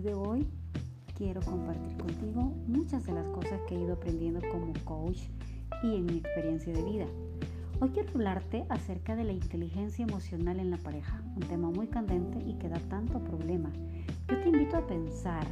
[0.00, 0.46] episodio de hoy
[1.16, 5.18] quiero compartir contigo muchas de las cosas que he ido aprendiendo como coach
[5.82, 7.06] y en mi experiencia de vida.
[7.80, 12.38] Hoy quiero hablarte acerca de la inteligencia emocional en la pareja, un tema muy candente
[12.38, 13.70] y que da tanto problema.
[14.28, 15.46] Yo te invito a pensar,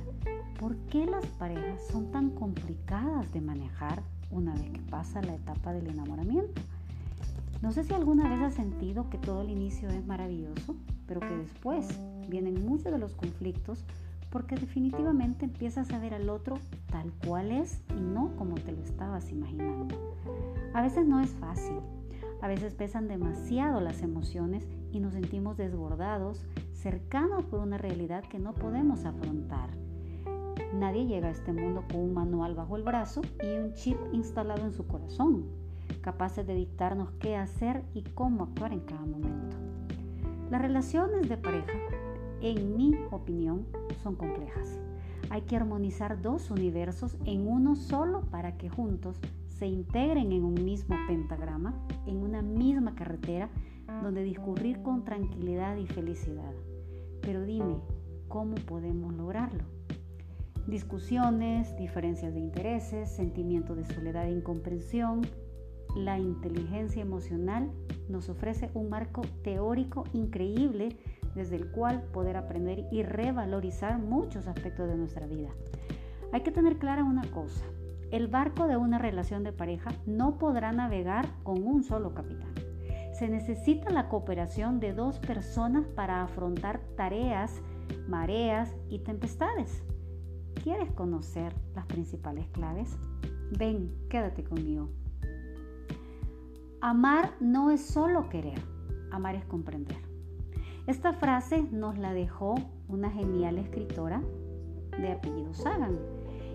[0.58, 5.72] ¿por qué las parejas son tan complicadas de manejar una vez que pasa la etapa
[5.72, 6.62] del enamoramiento?
[7.60, 11.36] No sé si alguna vez has sentido que todo el inicio es maravilloso, pero que
[11.36, 11.86] después
[12.28, 13.84] vienen muchos de los conflictos
[14.30, 16.58] porque definitivamente empiezas a ver al otro
[16.90, 19.96] tal cual es y no como te lo estabas imaginando.
[20.74, 21.78] A veces no es fácil,
[22.40, 28.38] a veces pesan demasiado las emociones y nos sentimos desbordados, cercanos por una realidad que
[28.38, 29.70] no podemos afrontar.
[30.74, 34.64] Nadie llega a este mundo con un manual bajo el brazo y un chip instalado
[34.64, 35.46] en su corazón
[36.00, 39.56] capaces de dictarnos qué hacer y cómo actuar en cada momento.
[40.50, 41.72] Las relaciones de pareja,
[42.40, 43.66] en mi opinión,
[44.02, 44.78] son complejas.
[45.30, 50.54] Hay que armonizar dos universos en uno solo para que juntos se integren en un
[50.54, 51.74] mismo pentagrama,
[52.06, 53.50] en una misma carretera
[54.02, 56.52] donde discurrir con tranquilidad y felicidad.
[57.20, 57.76] Pero dime,
[58.28, 59.64] ¿cómo podemos lograrlo?
[60.66, 65.22] Discusiones, diferencias de intereses, sentimiento de soledad e incomprensión,
[65.96, 67.70] la inteligencia emocional
[68.08, 70.96] nos ofrece un marco teórico increíble
[71.38, 75.48] desde el cual poder aprender y revalorizar muchos aspectos de nuestra vida.
[76.32, 77.64] Hay que tener clara una cosa,
[78.10, 82.54] el barco de una relación de pareja no podrá navegar con un solo capitán.
[83.12, 87.60] Se necesita la cooperación de dos personas para afrontar tareas,
[88.06, 89.82] mareas y tempestades.
[90.62, 92.96] ¿Quieres conocer las principales claves?
[93.58, 94.88] Ven, quédate conmigo.
[96.80, 98.60] Amar no es solo querer,
[99.10, 100.07] amar es comprender.
[100.88, 102.54] Esta frase nos la dejó
[102.88, 104.22] una genial escritora
[104.98, 105.98] de apellido Sagan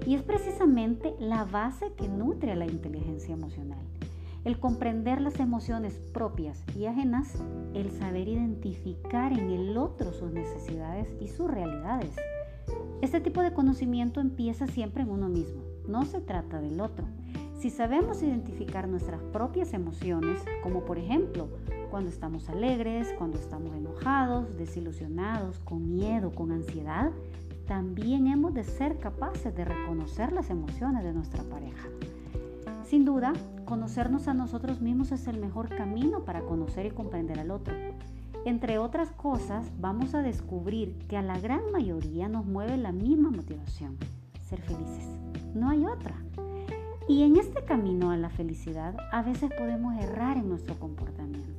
[0.08, 3.86] y es precisamente la base que nutre a la inteligencia emocional.
[4.44, 7.44] El comprender las emociones propias y ajenas,
[7.76, 12.16] el saber identificar en el otro sus necesidades y sus realidades.
[13.04, 17.06] Este tipo de conocimiento empieza siempre en uno mismo, no se trata del otro.
[17.60, 21.50] Si sabemos identificar nuestras propias emociones, como por ejemplo
[21.94, 27.12] cuando estamos alegres, cuando estamos enojados, desilusionados, con miedo, con ansiedad,
[27.68, 31.88] también hemos de ser capaces de reconocer las emociones de nuestra pareja.
[32.84, 33.34] Sin duda,
[33.66, 37.76] conocernos a nosotros mismos es el mejor camino para conocer y comprender al otro.
[38.44, 43.30] Entre otras cosas, vamos a descubrir que a la gran mayoría nos mueve la misma
[43.30, 43.98] motivación,
[44.42, 45.06] ser felices.
[45.54, 46.16] No hay otra.
[47.08, 51.53] Y en este camino a la felicidad a veces podemos errar en nuestro comportamiento.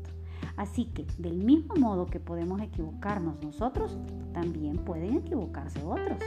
[0.57, 3.99] Así que del mismo modo que podemos equivocarnos nosotros,
[4.33, 6.19] también pueden equivocarse otros.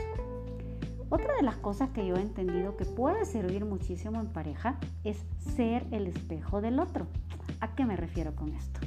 [1.09, 5.23] Otra de las cosas que yo he entendido que puede servir muchísimo en pareja es
[5.55, 7.07] ser el espejo del otro.
[7.61, 8.81] ¿A qué me refiero con esto?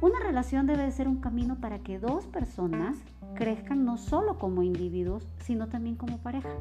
[0.00, 2.96] Una relación debe ser un camino para que dos personas
[3.34, 6.54] crezcan no solo como individuos, sino también como pareja.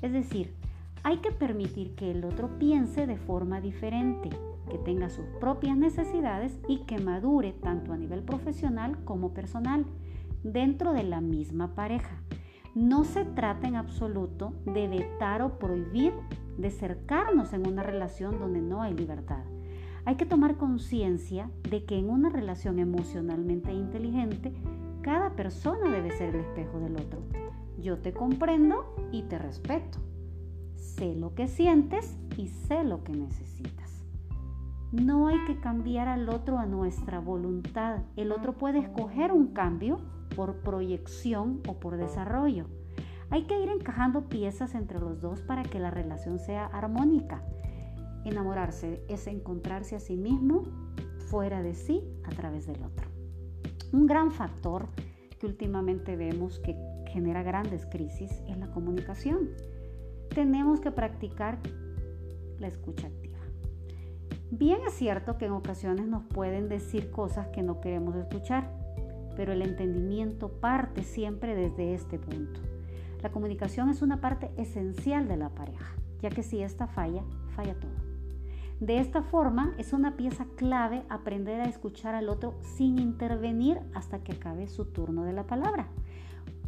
[0.00, 0.54] Es decir,
[1.02, 4.30] hay que permitir que el otro piense de forma diferente,
[4.70, 9.86] que tenga sus propias necesidades y que madure tanto a nivel profesional como personal
[10.42, 12.22] dentro de la misma pareja.
[12.74, 16.12] No se trata en absoluto de vetar o prohibir
[16.58, 19.44] de cercarnos en una relación donde no hay libertad.
[20.04, 24.52] Hay que tomar conciencia de que en una relación emocionalmente inteligente,
[25.02, 27.20] cada persona debe ser el espejo del otro.
[27.78, 29.98] Yo te comprendo y te respeto
[30.96, 33.85] sé lo que sientes y sé lo que necesitas.
[34.92, 38.02] No hay que cambiar al otro a nuestra voluntad.
[38.16, 39.98] El otro puede escoger un cambio
[40.34, 42.66] por proyección o por desarrollo.
[43.30, 47.42] Hay que ir encajando piezas entre los dos para que la relación sea armónica.
[48.24, 50.64] Enamorarse es encontrarse a sí mismo
[51.28, 53.08] fuera de sí a través del otro.
[53.92, 54.88] Un gran factor
[55.40, 56.76] que últimamente vemos que
[57.08, 59.50] genera grandes crisis es la comunicación
[60.36, 61.58] tenemos que practicar
[62.58, 63.08] la escucha.
[64.50, 68.70] Bien es cierto que en ocasiones nos pueden decir cosas que no queremos escuchar,
[69.34, 72.60] pero el entendimiento parte siempre desde este punto.
[73.22, 77.24] La comunicación es una parte esencial de la pareja, ya que si esta falla,
[77.56, 77.90] falla todo.
[78.78, 84.20] De esta forma es una pieza clave aprender a escuchar al otro sin intervenir hasta
[84.20, 85.88] que acabe su turno de la palabra.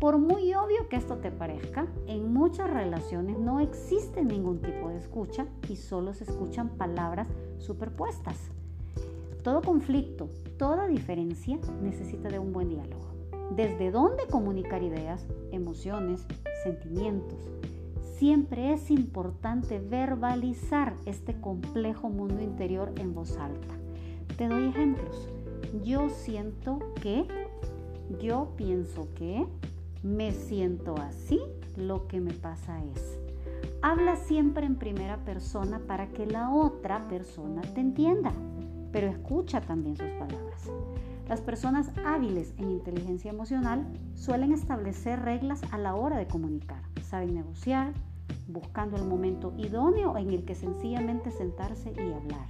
[0.01, 4.97] Por muy obvio que esto te parezca, en muchas relaciones no existe ningún tipo de
[4.97, 7.29] escucha y solo se escuchan palabras
[7.59, 8.37] superpuestas.
[9.43, 10.29] Todo conflicto,
[10.59, 13.07] toda diferencia necesita de un buen diálogo.
[13.55, 16.27] desde dónde comunicar ideas, emociones,
[16.63, 17.39] sentimientos.
[18.17, 23.75] Siempre es importante verbalizar este complejo mundo interior en voz alta.
[24.37, 25.29] Te doy ejemplos.
[25.85, 27.27] Yo siento que,
[28.21, 29.47] yo pienso que,
[30.03, 31.41] me siento así,
[31.77, 33.19] lo que me pasa es.
[33.81, 38.33] Habla siempre en primera persona para que la otra persona te entienda,
[38.91, 40.69] pero escucha también sus palabras.
[41.29, 46.83] Las personas hábiles en inteligencia emocional suelen establecer reglas a la hora de comunicar.
[47.03, 47.93] Saben negociar,
[48.49, 52.49] buscando el momento idóneo en el que sencillamente sentarse y hablar.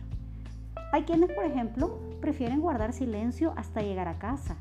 [0.92, 4.56] Hay quienes, por ejemplo, prefieren guardar silencio hasta llegar a casa,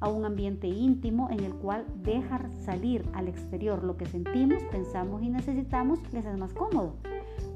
[0.00, 5.22] a un ambiente íntimo en el cual dejar salir al exterior lo que sentimos, pensamos
[5.22, 6.94] y necesitamos les es más cómodo.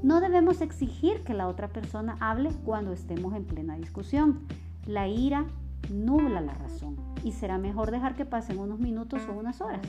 [0.03, 4.41] No debemos exigir que la otra persona hable cuando estemos en plena discusión.
[4.85, 5.45] La ira
[5.91, 9.87] nubla la razón y será mejor dejar que pasen unos minutos o unas horas.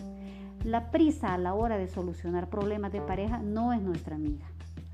[0.65, 4.47] La prisa a la hora de solucionar problemas de pareja no es nuestra amiga.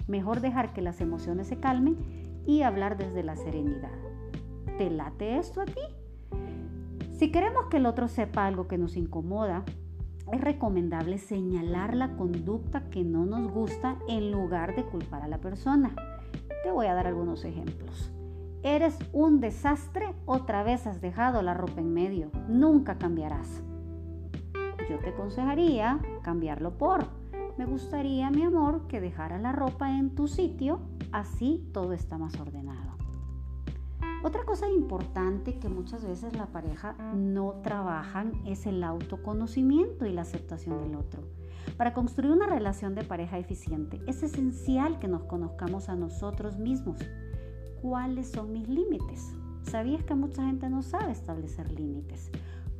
[0.08, 1.96] Mejor dejar que las emociones se calmen
[2.46, 3.92] y hablar desde la serenidad.
[4.76, 5.80] ¿Te late esto a ti?
[7.22, 9.62] Si queremos que el otro sepa algo que nos incomoda,
[10.32, 15.38] es recomendable señalar la conducta que no nos gusta en lugar de culpar a la
[15.38, 15.94] persona.
[16.64, 18.12] Te voy a dar algunos ejemplos.
[18.64, 23.62] Eres un desastre, otra vez has dejado la ropa en medio, nunca cambiarás.
[24.90, 27.06] Yo te aconsejaría cambiarlo por,
[27.56, 30.80] me gustaría, mi amor, que dejara la ropa en tu sitio,
[31.12, 33.01] así todo está más ordenado.
[34.24, 40.22] Otra cosa importante que muchas veces la pareja no trabajan es el autoconocimiento y la
[40.22, 41.22] aceptación del otro.
[41.76, 46.98] Para construir una relación de pareja eficiente es esencial que nos conozcamos a nosotros mismos
[47.80, 49.34] cuáles son mis límites.
[49.62, 52.30] ¿Sabías que mucha gente no sabe establecer límites?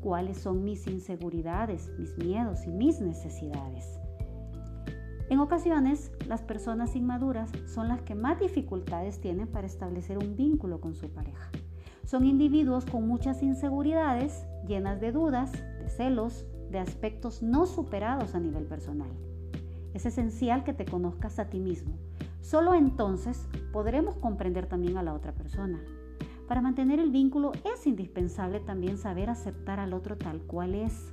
[0.00, 4.01] ¿Cuáles son mis inseguridades, mis miedos y mis necesidades?
[5.32, 10.79] En ocasiones, las personas inmaduras son las que más dificultades tienen para establecer un vínculo
[10.79, 11.50] con su pareja.
[12.05, 18.40] Son individuos con muchas inseguridades, llenas de dudas, de celos, de aspectos no superados a
[18.40, 19.08] nivel personal.
[19.94, 21.94] Es esencial que te conozcas a ti mismo.
[22.43, 25.82] Solo entonces podremos comprender también a la otra persona.
[26.46, 31.11] Para mantener el vínculo es indispensable también saber aceptar al otro tal cual es.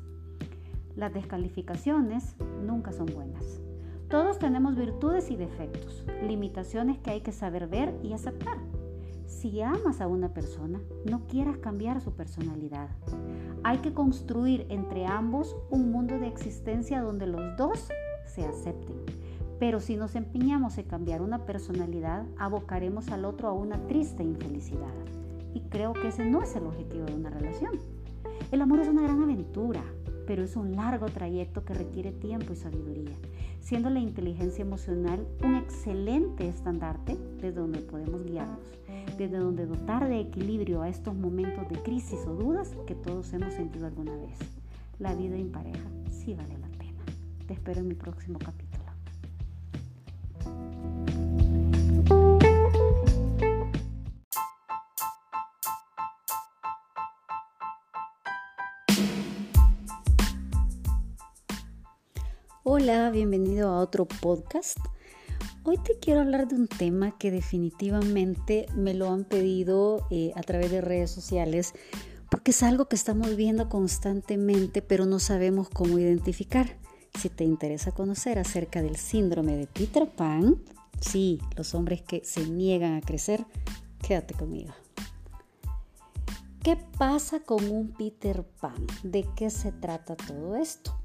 [0.98, 2.36] Las descalificaciones
[2.66, 3.62] nunca son buenas.
[4.10, 8.58] Todos tenemos virtudes y defectos, limitaciones que hay que saber ver y aceptar.
[9.28, 12.90] Si amas a una persona, no quieras cambiar su personalidad.
[13.64, 17.88] Hay que construir entre ambos un mundo de existencia donde los dos
[18.26, 18.98] se acepten
[19.60, 24.94] pero si nos empeñamos en cambiar una personalidad, abocaremos al otro a una triste infelicidad.
[25.54, 27.78] Y creo que ese no es el objetivo de una relación.
[28.52, 29.84] El amor es una gran aventura,
[30.30, 33.18] pero es un largo trayecto que requiere tiempo y sabiduría,
[33.62, 38.60] siendo la inteligencia emocional un excelente estandarte desde donde podemos guiarnos,
[39.18, 43.56] desde donde dotar de equilibrio a estos momentos de crisis o dudas que todos hemos
[43.56, 44.38] sentido alguna vez.
[45.00, 47.02] La vida en pareja sí vale la pena.
[47.48, 48.69] Te espero en mi próximo capítulo.
[62.66, 64.78] Hola, bienvenido a otro podcast.
[65.64, 70.42] Hoy te quiero hablar de un tema que definitivamente me lo han pedido eh, a
[70.42, 71.74] través de redes sociales
[72.30, 76.78] porque es algo que estamos viendo constantemente pero no sabemos cómo identificar.
[77.18, 80.62] Si te interesa conocer acerca del síndrome de Peter Pan,
[81.00, 83.46] sí, los hombres que se niegan a crecer,
[84.06, 84.74] quédate conmigo.
[86.62, 88.86] ¿Qué pasa con un Peter Pan?
[89.04, 91.00] ¿De qué se trata todo esto?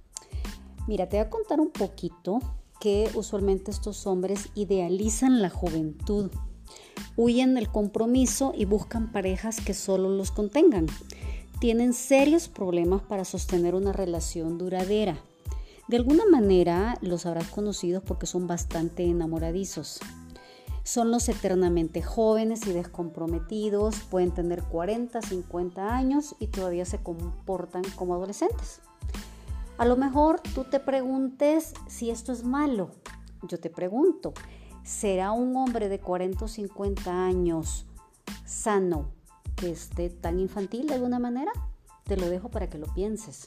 [0.86, 2.40] Mira, te voy a contar un poquito
[2.80, 6.30] que usualmente estos hombres idealizan la juventud,
[7.16, 10.86] huyen del compromiso y buscan parejas que solo los contengan.
[11.60, 15.16] Tienen serios problemas para sostener una relación duradera.
[15.88, 20.00] De alguna manera los habrás conocido porque son bastante enamoradizos.
[20.82, 27.84] Son los eternamente jóvenes y descomprometidos, pueden tener 40, 50 años y todavía se comportan
[27.96, 28.82] como adolescentes.
[29.76, 32.90] A lo mejor tú te preguntes si esto es malo.
[33.42, 34.32] Yo te pregunto,
[34.84, 37.86] ¿será un hombre de 40 o 50 años
[38.44, 39.10] sano
[39.56, 41.50] que esté tan infantil de alguna manera?
[42.04, 43.46] Te lo dejo para que lo pienses.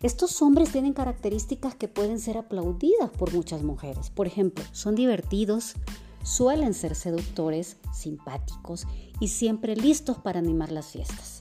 [0.00, 4.08] Estos hombres tienen características que pueden ser aplaudidas por muchas mujeres.
[4.08, 5.74] Por ejemplo, son divertidos,
[6.22, 8.86] suelen ser seductores, simpáticos
[9.20, 11.39] y siempre listos para animar las fiestas.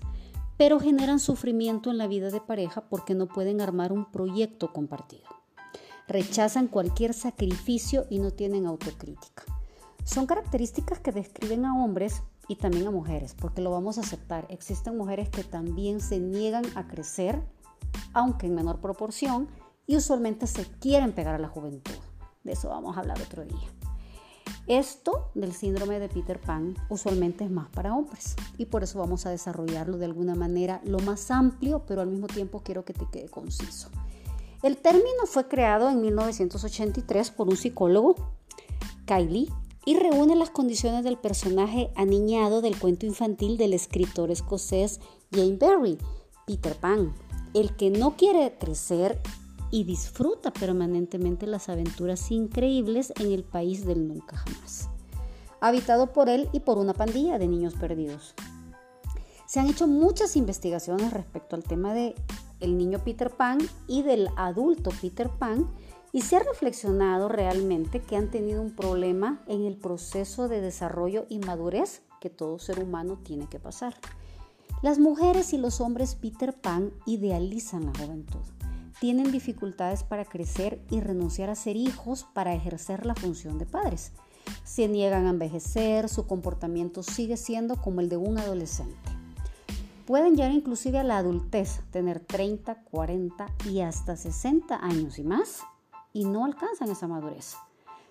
[0.60, 5.24] Pero generan sufrimiento en la vida de pareja porque no pueden armar un proyecto compartido.
[6.06, 9.46] Rechazan cualquier sacrificio y no tienen autocrítica.
[10.04, 14.48] Son características que describen a hombres y también a mujeres, porque lo vamos a aceptar.
[14.50, 17.42] Existen mujeres que también se niegan a crecer,
[18.12, 19.48] aunque en menor proporción,
[19.88, 21.96] y usualmente se quieren pegar a la juventud.
[22.44, 23.79] De eso vamos a hablar otro día.
[24.70, 29.26] Esto del síndrome de Peter Pan usualmente es más para hombres y por eso vamos
[29.26, 33.08] a desarrollarlo de alguna manera lo más amplio, pero al mismo tiempo quiero que te
[33.12, 33.90] quede conciso.
[34.62, 38.16] El término fue creado en 1983 por un psicólogo,
[39.08, 39.52] Kylie,
[39.86, 45.00] y reúne las condiciones del personaje aniñado del cuento infantil del escritor escocés
[45.32, 45.98] Jane Barry,
[46.46, 47.16] Peter Pan,
[47.56, 49.20] el que no quiere crecer
[49.72, 54.90] y disfruta permanentemente las aventuras increíbles en el país del nunca jamás,
[55.62, 58.34] habitado por él y por una pandilla de niños perdidos.
[59.46, 62.16] Se han hecho muchas investigaciones respecto al tema de
[62.60, 63.58] el niño Peter Pan
[63.88, 65.68] y del adulto Peter Pan
[66.12, 71.26] y se ha reflexionado realmente que han tenido un problema en el proceso de desarrollo
[71.30, 73.96] y madurez que todo ser humano tiene que pasar.
[74.82, 78.59] Las mujeres y los hombres Peter Pan idealizan la juventud
[79.00, 84.12] tienen dificultades para crecer y renunciar a ser hijos para ejercer la función de padres.
[84.64, 88.98] Se niegan a envejecer, su comportamiento sigue siendo como el de un adolescente.
[90.06, 95.60] Pueden llegar inclusive a la adultez, tener 30, 40 y hasta 60 años y más,
[96.14, 97.56] y no alcanzan esa madurez.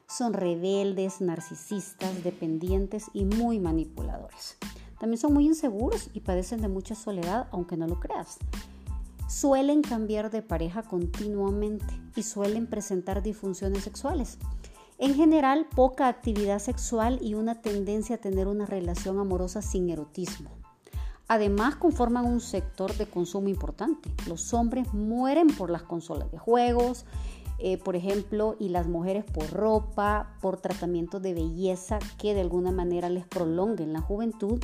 [0.06, 4.56] Son rebeldes, narcisistas, dependientes y muy manipuladores.
[4.98, 8.38] También son muy inseguros y padecen de mucha soledad, aunque no lo creas
[9.28, 14.38] suelen cambiar de pareja continuamente y suelen presentar disfunciones sexuales.
[14.98, 20.50] En general, poca actividad sexual y una tendencia a tener una relación amorosa sin erotismo.
[21.28, 24.10] Además, conforman un sector de consumo importante.
[24.26, 27.04] Los hombres mueren por las consolas de juegos,
[27.58, 32.72] eh, por ejemplo, y las mujeres por ropa, por tratamientos de belleza que de alguna
[32.72, 34.58] manera les prolonguen la juventud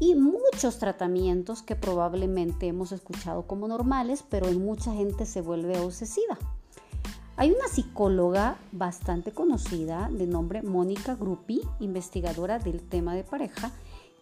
[0.00, 5.78] y muchos tratamientos que probablemente hemos escuchado como normales, pero en mucha gente se vuelve
[5.78, 6.38] obsesiva.
[7.36, 13.70] Hay una psicóloga bastante conocida de nombre Mónica Gruppi, investigadora del tema de pareja,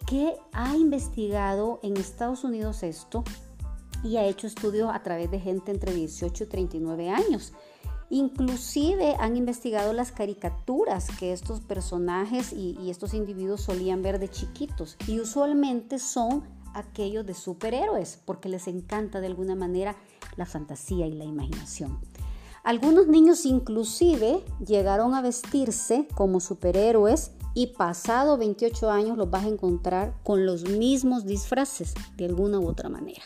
[0.07, 3.25] que ha investigado en Estados Unidos esto
[4.05, 7.55] y ha hecho estudios a través de gente entre 18 y 39 años
[8.09, 14.97] Inclusive han investigado las caricaturas que estos personajes y, estos individuos solían ver de chiquitos
[15.09, 19.97] y usualmente son aquellos de superhéroes porque les encanta de alguna manera
[20.37, 21.99] la fantasía y la imaginación.
[22.63, 29.49] Algunos niños inclusive llegaron a vestirse como superhéroes y pasado 28 años los vas a
[29.49, 33.23] encontrar con los mismos disfraces de alguna u otra manera.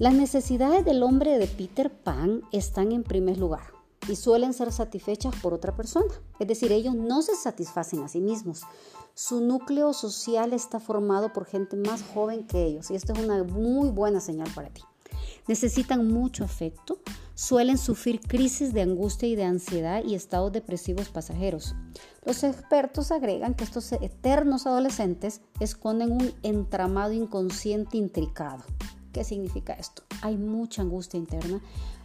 [0.00, 3.74] Las necesidades del hombre de Peter Pan están en primer lugar
[4.08, 6.10] y suelen ser satisfechas por otra persona.
[6.38, 8.62] Es decir, ellos no se satisfacen a sí mismos.
[9.12, 13.44] Su núcleo social está formado por gente más joven que ellos y esto es una
[13.44, 14.80] muy buena señal para ti.
[15.46, 17.00] Necesitan mucho afecto,
[17.34, 21.74] suelen sufrir crisis de angustia y de ansiedad y estados depresivos pasajeros.
[22.24, 28.64] Los expertos agregan que estos eternos adolescentes esconden un entramado inconsciente intricado
[29.12, 30.02] ¿Qué significa esto?
[30.22, 31.60] Hay mucha angustia interna,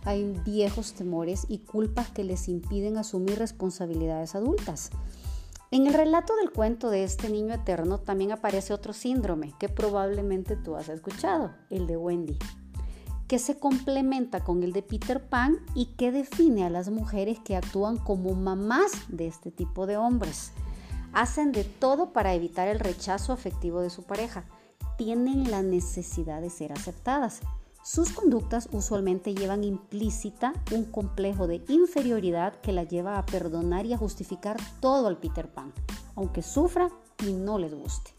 [0.05, 4.91] hay viejos temores y culpas que les impiden asumir responsabilidades adultas.
[5.71, 10.55] En el relato del cuento de este niño eterno también aparece otro síndrome que probablemente
[10.55, 12.37] tú has escuchado, el de Wendy,
[13.27, 17.55] que se complementa con el de Peter Pan y que define a las mujeres que
[17.55, 20.51] actúan como mamás de este tipo de hombres.
[21.13, 24.45] Hacen de todo para evitar el rechazo afectivo de su pareja
[24.97, 27.41] tienen la necesidad de ser aceptadas.
[27.83, 33.93] Sus conductas usualmente llevan implícita un complejo de inferioridad que la lleva a perdonar y
[33.93, 35.71] a justificar todo al Peter Pan,
[36.15, 36.89] aunque sufra
[37.23, 38.15] y no les guste.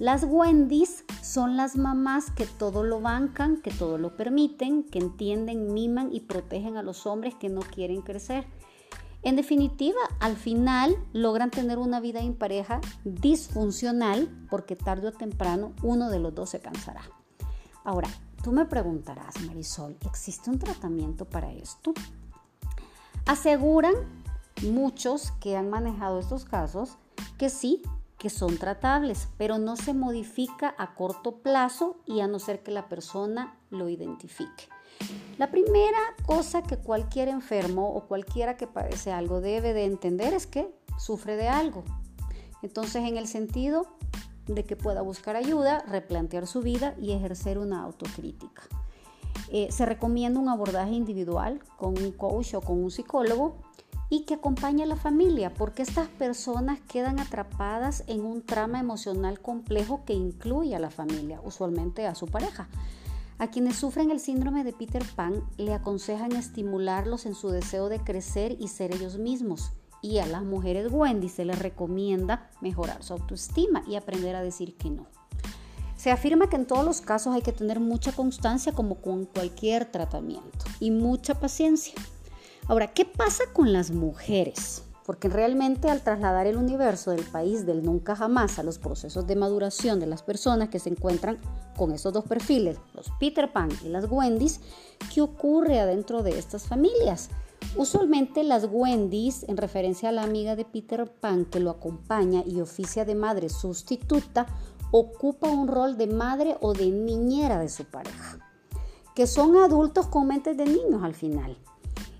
[0.00, 5.72] Las Wendy's son las mamás que todo lo bancan, que todo lo permiten, que entienden,
[5.72, 8.44] miman y protegen a los hombres que no quieren crecer.
[9.24, 15.72] En definitiva, al final logran tener una vida en pareja disfuncional porque tarde o temprano
[15.82, 17.02] uno de los dos se cansará.
[17.84, 18.08] Ahora,
[18.42, 21.94] tú me preguntarás, Marisol, ¿existe un tratamiento para esto?
[23.24, 23.94] Aseguran
[24.62, 26.98] muchos que han manejado estos casos
[27.38, 27.80] que sí,
[28.18, 32.70] que son tratables, pero no se modifica a corto plazo y a no ser que
[32.70, 34.68] la persona lo identifique.
[35.38, 40.46] La primera cosa que cualquier enfermo o cualquiera que padece algo debe de entender es
[40.46, 41.84] que sufre de algo.
[42.62, 43.86] Entonces, en el sentido
[44.46, 48.62] de que pueda buscar ayuda, replantear su vida y ejercer una autocrítica.
[49.50, 53.56] Eh, se recomienda un abordaje individual con un coach o con un psicólogo
[54.10, 59.40] y que acompañe a la familia, porque estas personas quedan atrapadas en un trama emocional
[59.40, 62.68] complejo que incluye a la familia, usualmente a su pareja.
[63.38, 67.98] A quienes sufren el síndrome de Peter Pan le aconsejan estimularlos en su deseo de
[67.98, 69.72] crecer y ser ellos mismos.
[70.02, 74.76] Y a las mujeres Wendy se les recomienda mejorar su autoestima y aprender a decir
[74.76, 75.06] que no.
[75.96, 79.90] Se afirma que en todos los casos hay que tener mucha constancia como con cualquier
[79.90, 81.94] tratamiento y mucha paciencia.
[82.66, 84.84] Ahora, ¿qué pasa con las mujeres?
[85.04, 89.36] Porque realmente al trasladar el universo del país del nunca jamás a los procesos de
[89.36, 91.38] maduración de las personas que se encuentran
[91.76, 94.60] con esos dos perfiles, los Peter Pan y las Wendy's,
[95.12, 97.28] ¿qué ocurre adentro de estas familias?
[97.76, 102.60] Usualmente las Wendy's, en referencia a la amiga de Peter Pan que lo acompaña y
[102.60, 104.46] oficia de madre sustituta,
[104.92, 108.38] ocupa un rol de madre o de niñera de su pareja,
[109.14, 111.58] que son adultos con mentes de niños al final.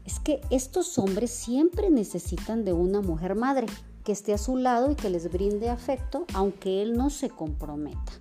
[0.05, 3.67] Es que estos hombres siempre necesitan de una mujer madre
[4.05, 8.13] que esté a su lado y que les brinde afecto, aunque él no se comprometa.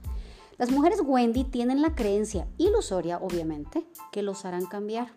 [0.57, 5.11] Las mujeres Wendy tienen la creencia ilusoria, obviamente, que los harán cambiar.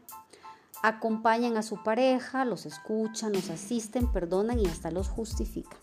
[0.83, 5.79] Acompañan a su pareja, los escuchan, los asisten, perdonan y hasta los justifican.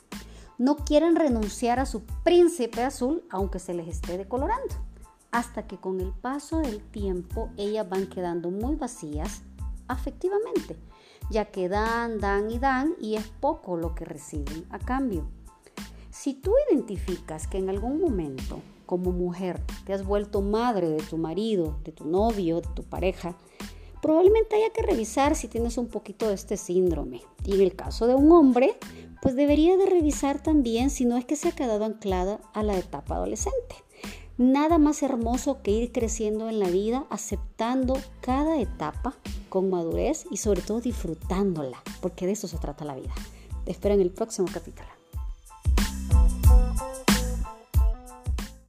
[0.57, 4.75] No quieren renunciar a su príncipe azul, aunque se les esté decolorando,
[5.31, 9.43] hasta que con el paso del tiempo ellas van quedando muy vacías
[9.93, 10.75] afectivamente,
[11.29, 15.25] ya que dan, dan y dan y es poco lo que reciben a cambio.
[16.11, 21.17] Si tú identificas que en algún momento como mujer te has vuelto madre de tu
[21.17, 23.35] marido, de tu novio, de tu pareja,
[24.01, 27.21] probablemente haya que revisar si tienes un poquito de este síndrome.
[27.45, 28.77] Y en el caso de un hombre,
[29.21, 32.77] pues debería de revisar también si no es que se ha quedado anclada a la
[32.77, 33.82] etapa adolescente.
[34.37, 39.15] Nada más hermoso que ir creciendo en la vida, aceptando cada etapa
[39.49, 43.13] con madurez y sobre todo disfrutándola, porque de eso se trata la vida.
[43.65, 45.02] Te espero en el próximo capítulo.